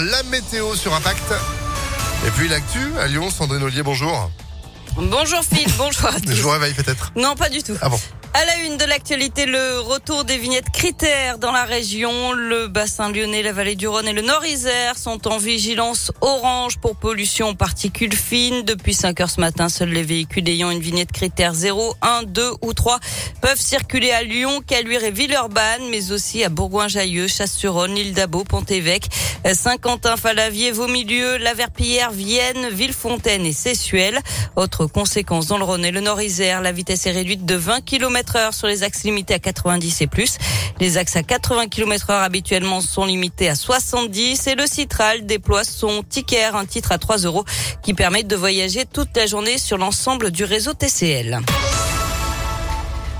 La 0.00 0.22
météo 0.24 0.74
sur 0.74 0.94
Impact. 0.94 1.34
Et 2.26 2.30
puis 2.30 2.48
l'actu 2.48 2.78
à 2.98 3.06
Lyon, 3.06 3.28
Sandrine 3.28 3.62
Ollier, 3.62 3.82
bonjour. 3.82 4.30
Bonjour 4.96 5.42
Phil, 5.42 5.70
bonjour 5.76 6.06
à 6.06 6.20
tous. 6.20 6.32
Je 6.32 6.40
vous 6.40 6.48
réveille 6.48 6.72
peut-être. 6.72 7.12
Non, 7.16 7.34
pas 7.34 7.50
du 7.50 7.62
tout. 7.62 7.74
Ah 7.82 7.90
bon 7.90 7.98
À 8.34 8.46
la 8.46 8.56
une 8.64 8.78
de 8.78 8.86
l'actualité, 8.86 9.44
le 9.44 9.80
retour 9.80 10.24
des 10.24 10.38
vignettes 10.38 10.70
critères 10.70 11.36
dans 11.36 11.52
la 11.52 11.64
région. 11.64 12.32
Le 12.32 12.66
bassin 12.66 13.12
lyonnais, 13.12 13.42
la 13.42 13.52
vallée 13.52 13.76
du 13.76 13.86
Rhône 13.86 14.08
et 14.08 14.14
le 14.14 14.22
Nord-Isère 14.22 14.96
sont 14.96 15.28
en 15.28 15.36
vigilance 15.36 16.12
orange 16.22 16.78
pour 16.78 16.96
pollution 16.96 17.54
particules 17.54 18.16
fines. 18.16 18.62
Depuis 18.62 18.94
5 18.94 19.20
heures 19.20 19.28
ce 19.28 19.38
matin, 19.38 19.68
seuls 19.68 19.90
les 19.90 20.02
véhicules 20.02 20.48
ayant 20.48 20.70
une 20.70 20.80
vignette 20.80 21.12
critère 21.12 21.52
0, 21.52 21.94
1, 22.00 22.22
2 22.22 22.52
ou 22.62 22.72
3 22.72 23.00
peuvent 23.42 23.60
circuler 23.60 24.12
à 24.12 24.22
Lyon, 24.22 24.62
Caluire 24.66 25.04
et 25.04 25.10
Villeurbanne, 25.10 25.90
mais 25.90 26.10
aussi 26.10 26.42
à 26.42 26.48
Bourgoin-Jallieu, 26.48 27.28
Chasse-sur-Rhône, 27.28 27.94
l'île 27.94 28.14
d'Abo, 28.14 28.44
Pont-Évêque, 28.44 29.08
Saint-Quentin, 29.52 30.16
Falavier, 30.16 30.70
Vaumilieu, 30.70 31.36
La 31.36 31.52
Verpillière, 31.52 32.12
Vienne, 32.12 32.70
Villefontaine 32.70 33.44
et 33.44 33.52
Sessuel. 33.52 34.20
Autre 34.56 34.86
conséquence 34.86 35.48
dans 35.48 35.58
le 35.58 35.64
Rhône 35.64 35.84
et 35.84 35.90
le 35.90 36.00
Nord-Isère, 36.00 36.62
la 36.62 36.72
vitesse 36.72 37.04
est 37.04 37.12
réduite 37.12 37.44
de 37.44 37.56
20 37.56 37.82
km 37.82 38.21
heure 38.36 38.54
sur 38.54 38.66
les 38.66 38.82
axes 38.82 39.04
limités 39.04 39.34
à 39.34 39.38
90 39.38 40.02
et 40.02 40.06
plus. 40.06 40.38
Les 40.80 40.96
axes 40.96 41.16
à 41.16 41.22
80 41.22 41.68
km 41.68 42.10
heure 42.10 42.22
habituellement 42.22 42.80
sont 42.80 43.04
limités 43.04 43.48
à 43.48 43.54
70 43.54 44.46
et 44.46 44.54
le 44.54 44.66
Citral 44.66 45.26
déploie 45.26 45.64
son 45.64 46.02
ticket, 46.02 46.44
un 46.44 46.66
titre 46.66 46.92
à 46.92 46.98
3 46.98 47.18
euros 47.18 47.44
qui 47.82 47.94
permet 47.94 48.22
de 48.22 48.36
voyager 48.36 48.84
toute 48.84 49.16
la 49.16 49.26
journée 49.26 49.58
sur 49.58 49.78
l'ensemble 49.78 50.30
du 50.30 50.44
réseau 50.44 50.74
TCL. 50.74 51.40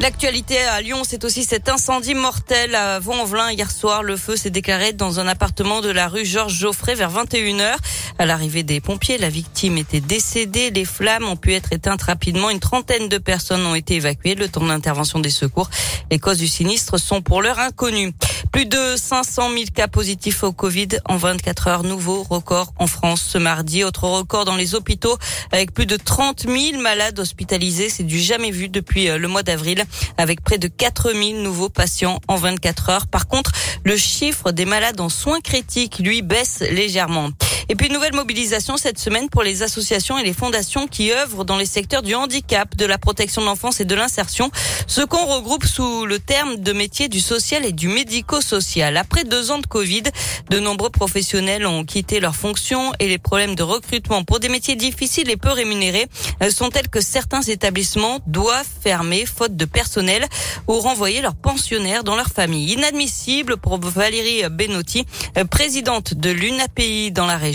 L'actualité 0.00 0.58
à 0.58 0.80
Lyon, 0.80 1.02
c'est 1.06 1.24
aussi 1.24 1.44
cet 1.44 1.68
incendie 1.68 2.14
mortel 2.14 2.74
à 2.74 2.98
Vaux-en-Velin 2.98 3.52
hier 3.52 3.70
soir. 3.70 4.02
Le 4.02 4.16
feu 4.16 4.34
s'est 4.34 4.50
déclaré 4.50 4.92
dans 4.92 5.20
un 5.20 5.28
appartement 5.28 5.80
de 5.80 5.88
la 5.88 6.08
rue 6.08 6.24
Georges 6.24 6.58
Geoffrey 6.58 6.96
vers 6.96 7.12
21h. 7.12 7.76
À 8.18 8.26
l'arrivée 8.26 8.64
des 8.64 8.80
pompiers, 8.80 9.18
la 9.18 9.28
victime 9.28 9.78
était 9.78 10.00
décédée. 10.00 10.70
Les 10.70 10.84
flammes 10.84 11.28
ont 11.28 11.36
pu 11.36 11.54
être 11.54 11.72
éteintes 11.72 12.02
rapidement. 12.02 12.50
Une 12.50 12.58
trentaine 12.58 13.08
de 13.08 13.18
personnes 13.18 13.64
ont 13.64 13.76
été 13.76 13.94
évacuées 13.94 14.34
le 14.34 14.48
temps 14.48 14.66
d'intervention 14.66 15.20
des 15.20 15.30
secours. 15.30 15.70
Les 16.10 16.18
causes 16.18 16.38
du 16.38 16.48
sinistre 16.48 16.98
sont 16.98 17.22
pour 17.22 17.40
l'heure 17.40 17.60
inconnues. 17.60 18.12
Plus 18.52 18.66
de 18.66 18.96
500 18.96 19.50
000 19.50 19.64
cas 19.74 19.88
positifs 19.88 20.42
au 20.42 20.52
Covid 20.52 20.88
en 21.06 21.16
24 21.16 21.68
heures. 21.68 21.82
Nouveau 21.82 22.22
record 22.22 22.72
en 22.78 22.86
France 22.86 23.22
ce 23.22 23.38
mardi. 23.38 23.84
Autre 23.84 24.08
record 24.08 24.44
dans 24.44 24.56
les 24.56 24.74
hôpitaux 24.74 25.16
avec 25.52 25.72
plus 25.72 25.86
de 25.86 25.96
30 25.96 26.46
000 26.48 26.80
malades 26.80 27.18
hospitalisés. 27.18 27.88
C'est 27.88 28.04
du 28.04 28.20
jamais 28.20 28.50
vu 28.50 28.68
depuis 28.68 29.08
euh, 29.08 29.18
le 29.18 29.28
mois 29.28 29.42
d'avril 29.42 29.84
avec 30.18 30.42
près 30.42 30.58
de 30.58 30.68
4 30.68 31.12
000 31.12 31.42
nouveaux 31.42 31.68
patients 31.68 32.20
en 32.28 32.36
24 32.36 32.90
heures. 32.90 33.06
Par 33.06 33.26
contre, 33.26 33.52
le 33.84 33.96
chiffre 33.96 34.52
des 34.52 34.64
malades 34.64 35.00
en 35.00 35.08
soins 35.08 35.40
critiques, 35.40 35.98
lui, 35.98 36.22
baisse 36.22 36.60
légèrement. 36.70 37.30
Et 37.68 37.76
puis, 37.76 37.88
nouvelle 37.88 38.14
mobilisation 38.14 38.76
cette 38.76 38.98
semaine 38.98 39.30
pour 39.30 39.42
les 39.42 39.62
associations 39.62 40.18
et 40.18 40.22
les 40.22 40.34
fondations 40.34 40.86
qui 40.86 41.12
œuvrent 41.12 41.44
dans 41.44 41.56
les 41.56 41.64
secteurs 41.66 42.02
du 42.02 42.14
handicap, 42.14 42.76
de 42.76 42.84
la 42.84 42.98
protection 42.98 43.40
de 43.40 43.46
l'enfance 43.46 43.80
et 43.80 43.86
de 43.86 43.94
l'insertion. 43.94 44.50
Ce 44.86 45.00
qu'on 45.00 45.24
regroupe 45.24 45.64
sous 45.64 46.04
le 46.04 46.18
terme 46.18 46.56
de 46.56 46.72
métier 46.72 47.08
du 47.08 47.20
social 47.20 47.64
et 47.64 47.72
du 47.72 47.88
médico-social. 47.88 48.98
Après 48.98 49.24
deux 49.24 49.50
ans 49.50 49.58
de 49.58 49.66
Covid, 49.66 50.02
de 50.50 50.58
nombreux 50.58 50.90
professionnels 50.90 51.66
ont 51.66 51.84
quitté 51.84 52.20
leurs 52.20 52.36
fonctions 52.36 52.92
et 53.00 53.08
les 53.08 53.18
problèmes 53.18 53.54
de 53.54 53.62
recrutement 53.62 54.24
pour 54.24 54.40
des 54.40 54.50
métiers 54.50 54.76
difficiles 54.76 55.30
et 55.30 55.36
peu 55.36 55.50
rémunérés 55.50 56.06
sont 56.50 56.68
tels 56.68 56.88
que 56.88 57.00
certains 57.00 57.42
établissements 57.42 58.20
doivent 58.26 58.66
fermer 58.82 59.24
faute 59.24 59.56
de 59.56 59.64
personnel 59.64 60.26
ou 60.68 60.78
renvoyer 60.80 61.22
leurs 61.22 61.36
pensionnaires 61.36 62.04
dans 62.04 62.16
leur 62.16 62.28
famille. 62.28 62.72
Inadmissible 62.72 63.56
pour 63.56 63.78
Valérie 63.80 64.42
Benotti, 64.50 65.06
présidente 65.50 66.14
de 66.14 66.30
l'UNAPI 66.30 67.10
dans 67.10 67.26
la 67.26 67.38
région 67.38 67.53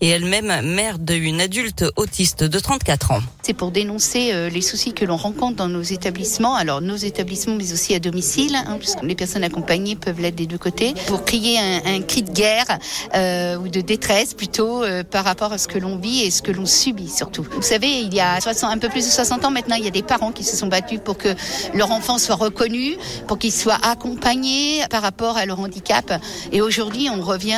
et 0.00 0.08
elle-même 0.08 0.62
mère 0.62 0.98
d'une 0.98 1.40
adulte 1.40 1.84
autiste 1.96 2.44
de 2.44 2.58
34 2.58 3.12
ans. 3.12 3.20
C'est 3.42 3.54
pour 3.54 3.70
dénoncer 3.70 4.32
euh, 4.32 4.48
les 4.48 4.60
soucis 4.60 4.92
que 4.92 5.04
l'on 5.04 5.16
rencontre 5.16 5.56
dans 5.56 5.68
nos 5.68 5.82
établissements, 5.82 6.56
alors 6.56 6.80
nos 6.80 6.96
établissements 6.96 7.54
mais 7.54 7.72
aussi 7.72 7.94
à 7.94 8.00
domicile, 8.00 8.56
hein, 8.56 8.76
puisque 8.78 9.02
les 9.02 9.14
personnes 9.14 9.44
accompagnées 9.44 9.94
peuvent 9.94 10.20
l'être 10.20 10.34
des 10.34 10.46
deux 10.46 10.58
côtés, 10.58 10.94
pour 11.06 11.24
crier 11.24 11.58
un, 11.58 12.00
cri 12.02 12.22
de 12.22 12.32
guerre 12.32 12.78
euh, 13.14 13.56
ou 13.56 13.68
de 13.68 13.80
détresse 13.80 14.34
plutôt 14.34 14.82
euh, 14.82 15.04
par 15.04 15.24
rapport 15.24 15.52
à 15.52 15.58
ce 15.58 15.68
que 15.68 15.78
l'on 15.78 15.96
vit 15.96 16.22
et 16.22 16.30
ce 16.30 16.42
que 16.42 16.50
l'on 16.50 16.66
subit 16.66 17.08
surtout. 17.08 17.46
Vous 17.52 17.62
savez, 17.62 18.00
il 18.00 18.12
y 18.12 18.20
a 18.20 18.40
60, 18.40 18.72
un 18.72 18.78
peu 18.78 18.88
plus 18.88 19.06
de 19.06 19.10
60 19.10 19.44
ans 19.44 19.50
maintenant, 19.50 19.76
il 19.76 19.84
y 19.84 19.88
a 19.88 19.92
des 19.92 20.02
parents 20.02 20.32
qui 20.32 20.44
se 20.44 20.56
sont 20.56 20.66
battus 20.66 21.00
pour 21.04 21.16
que 21.16 21.28
leur 21.72 21.92
enfant 21.92 22.18
soit 22.18 22.34
reconnu, 22.34 22.96
pour 23.28 23.38
qu'il 23.38 23.52
soit 23.52 23.78
accompagné 23.82 24.82
par 24.90 25.02
rapport 25.02 25.36
à 25.36 25.46
leur 25.46 25.60
handicap. 25.60 26.12
Et 26.52 26.60
aujourd'hui, 26.60 27.08
on 27.10 27.20
revient 27.20 27.54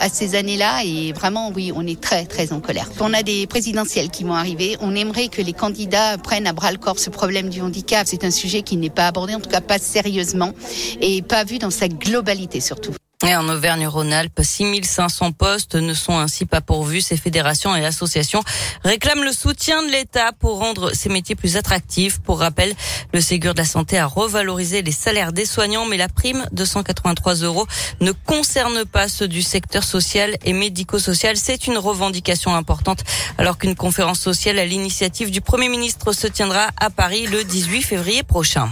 à 0.00 0.08
ces 0.08 0.34
années-là 0.34 0.84
et 0.84 1.05
vraiment, 1.12 1.52
oui, 1.54 1.72
on 1.74 1.86
est 1.86 2.00
très, 2.00 2.26
très 2.26 2.52
en 2.52 2.60
colère. 2.60 2.90
On 3.00 3.12
a 3.14 3.22
des 3.22 3.46
présidentielles 3.46 4.10
qui 4.10 4.24
vont 4.24 4.34
arriver. 4.34 4.76
On 4.80 4.94
aimerait 4.94 5.28
que 5.28 5.42
les 5.42 5.52
candidats 5.52 6.18
prennent 6.18 6.46
à 6.46 6.52
bras 6.52 6.72
le 6.72 6.78
corps 6.78 6.98
ce 6.98 7.10
problème 7.10 7.48
du 7.48 7.60
handicap. 7.60 8.06
C'est 8.06 8.24
un 8.24 8.30
sujet 8.30 8.62
qui 8.62 8.76
n'est 8.76 8.90
pas 8.90 9.06
abordé, 9.06 9.34
en 9.34 9.40
tout 9.40 9.50
cas 9.50 9.60
pas 9.60 9.78
sérieusement 9.78 10.52
et 11.00 11.22
pas 11.22 11.44
vu 11.44 11.58
dans 11.58 11.70
sa 11.70 11.88
globalité 11.88 12.60
surtout. 12.60 12.92
Et 13.24 13.34
en 13.34 13.48
Auvergne-Rhône-Alpes, 13.48 14.40
6500 14.42 15.32
postes 15.32 15.74
ne 15.74 15.94
sont 15.94 16.18
ainsi 16.18 16.44
pas 16.44 16.60
pourvus. 16.60 17.00
Ces 17.00 17.16
fédérations 17.16 17.74
et 17.74 17.84
associations 17.84 18.42
réclament 18.84 19.24
le 19.24 19.32
soutien 19.32 19.82
de 19.82 19.90
l'État 19.90 20.32
pour 20.38 20.58
rendre 20.58 20.92
ces 20.92 21.08
métiers 21.08 21.34
plus 21.34 21.56
attractifs. 21.56 22.18
Pour 22.18 22.40
rappel, 22.40 22.74
le 23.14 23.22
Ségur 23.22 23.54
de 23.54 23.58
la 23.58 23.64
Santé 23.64 23.98
a 23.98 24.04
revalorisé 24.04 24.82
les 24.82 24.92
salaires 24.92 25.32
des 25.32 25.46
soignants, 25.46 25.86
mais 25.86 25.96
la 25.96 26.10
prime 26.10 26.44
de 26.52 26.64
183 26.66 27.36
euros 27.36 27.66
ne 28.02 28.12
concerne 28.12 28.84
pas 28.84 29.08
ceux 29.08 29.28
du 29.28 29.40
secteur 29.40 29.82
social 29.82 30.36
et 30.44 30.52
médico-social. 30.52 31.38
C'est 31.38 31.66
une 31.66 31.78
revendication 31.78 32.54
importante, 32.54 33.02
alors 33.38 33.56
qu'une 33.56 33.76
conférence 33.76 34.20
sociale 34.20 34.58
à 34.58 34.66
l'initiative 34.66 35.30
du 35.30 35.40
Premier 35.40 35.70
ministre 35.70 36.12
se 36.12 36.26
tiendra 36.26 36.68
à 36.78 36.90
Paris 36.90 37.26
le 37.26 37.44
18 37.44 37.80
février 37.80 38.22
prochain. 38.22 38.68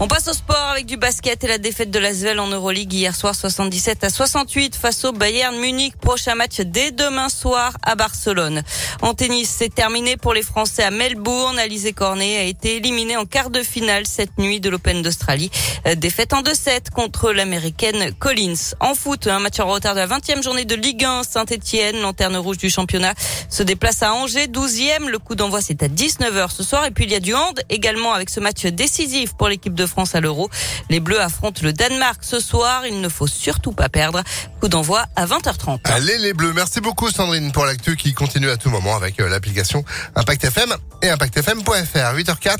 On 0.00 0.08
passe 0.08 0.26
au 0.26 0.32
sport 0.32 0.56
avec 0.72 0.86
du 0.86 0.96
basket 0.96 1.44
et 1.44 1.46
la 1.46 1.58
défaite 1.58 1.92
de 1.92 2.00
l'Asvel 2.00 2.40
en 2.40 2.48
Euroleague 2.48 2.92
hier 2.92 3.14
soir 3.14 3.32
77 3.32 4.02
à 4.02 4.10
68 4.10 4.74
face 4.74 5.04
au 5.04 5.12
Bayern 5.12 5.56
Munich. 5.56 5.96
Prochain 5.96 6.34
match 6.34 6.60
dès 6.60 6.90
demain 6.90 7.28
soir 7.28 7.76
à 7.82 7.94
Barcelone. 7.94 8.62
En 9.02 9.14
tennis, 9.14 9.48
c'est 9.56 9.72
terminé 9.72 10.16
pour 10.16 10.34
les 10.34 10.42
Français 10.42 10.82
à 10.82 10.90
Melbourne. 10.90 11.58
Alizé 11.60 11.92
Cornet 11.92 12.38
a 12.38 12.42
été 12.42 12.76
éliminé 12.76 13.16
en 13.16 13.24
quart 13.24 13.50
de 13.50 13.62
finale 13.62 14.04
cette 14.04 14.36
nuit 14.36 14.60
de 14.60 14.68
l'Open 14.68 15.00
d'Australie. 15.00 15.50
Défaite 15.96 16.32
en 16.32 16.42
2-7 16.42 16.90
contre 16.90 17.32
l'américaine 17.32 18.12
Collins. 18.18 18.74
En 18.80 18.94
foot, 18.94 19.28
un 19.28 19.38
match 19.38 19.60
en 19.60 19.68
retard 19.68 19.94
de 19.94 20.00
la 20.00 20.08
20e 20.08 20.42
journée 20.42 20.64
de 20.64 20.74
Ligue 20.74 21.04
1. 21.04 21.22
Saint-Etienne, 21.22 22.00
lanterne 22.00 22.36
rouge 22.36 22.58
du 22.58 22.68
championnat, 22.68 23.14
se 23.48 23.62
déplace 23.62 24.02
à 24.02 24.12
Angers, 24.12 24.48
12e. 24.48 25.08
Le 25.08 25.18
coup 25.18 25.36
d'envoi, 25.36 25.60
c'est 25.62 25.84
à 25.84 25.88
19h 25.88 26.50
ce 26.50 26.64
soir. 26.64 26.84
Et 26.84 26.90
puis 26.90 27.04
il 27.04 27.12
y 27.12 27.14
a 27.14 27.20
du 27.20 27.34
hand 27.34 27.60
également 27.70 28.12
avec 28.12 28.28
ce 28.28 28.40
match 28.40 28.66
décisif 28.66 29.34
pour 29.34 29.48
l'équipe 29.48 29.72
de 29.72 29.84
France 29.86 29.93
à 30.14 30.20
l'Euro. 30.20 30.50
Les 30.90 31.00
Bleus 31.00 31.20
affrontent 31.20 31.60
le 31.62 31.72
Danemark 31.72 32.18
ce 32.22 32.40
soir. 32.40 32.86
Il 32.86 33.00
ne 33.00 33.08
faut 33.08 33.26
surtout 33.26 33.72
pas 33.72 33.88
perdre. 33.88 34.22
Coup 34.60 34.68
d'envoi 34.68 35.04
à 35.16 35.26
20h30. 35.26 35.80
Allez 35.84 36.18
les 36.18 36.32
Bleus, 36.32 36.52
merci 36.54 36.80
beaucoup 36.80 37.10
Sandrine 37.10 37.52
pour 37.52 37.64
l'actu 37.64 37.96
qui 37.96 38.12
continue 38.12 38.50
à 38.50 38.56
tout 38.56 38.70
moment 38.70 38.96
avec 38.96 39.20
euh, 39.20 39.28
l'application 39.28 39.84
Impact 40.16 40.44
FM 40.44 40.74
et 41.02 41.10
ImpactFM.fr. 41.10 42.16
8h04, 42.16 42.58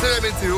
c'est 0.00 0.10
la 0.10 0.20
météo. 0.20 0.56